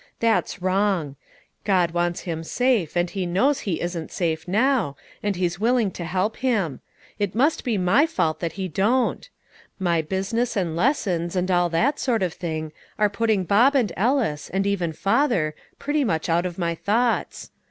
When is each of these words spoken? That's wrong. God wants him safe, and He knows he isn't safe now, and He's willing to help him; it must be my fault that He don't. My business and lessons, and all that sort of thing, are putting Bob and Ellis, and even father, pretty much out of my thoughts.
That's 0.19 0.63
wrong. 0.63 1.15
God 1.63 1.91
wants 1.91 2.21
him 2.21 2.43
safe, 2.43 2.97
and 2.97 3.07
He 3.07 3.27
knows 3.27 3.59
he 3.59 3.79
isn't 3.79 4.11
safe 4.11 4.47
now, 4.47 4.95
and 5.21 5.35
He's 5.35 5.59
willing 5.59 5.91
to 5.91 6.05
help 6.05 6.37
him; 6.37 6.79
it 7.19 7.35
must 7.35 7.63
be 7.63 7.77
my 7.77 8.07
fault 8.07 8.39
that 8.39 8.53
He 8.53 8.67
don't. 8.67 9.29
My 9.77 10.01
business 10.01 10.55
and 10.57 10.75
lessons, 10.75 11.35
and 11.35 11.51
all 11.51 11.69
that 11.69 11.99
sort 11.99 12.23
of 12.23 12.33
thing, 12.33 12.71
are 12.97 13.09
putting 13.11 13.43
Bob 13.43 13.75
and 13.75 13.93
Ellis, 13.95 14.49
and 14.49 14.65
even 14.65 14.91
father, 14.91 15.53
pretty 15.77 16.03
much 16.03 16.29
out 16.29 16.47
of 16.47 16.57
my 16.57 16.73
thoughts. 16.73 17.51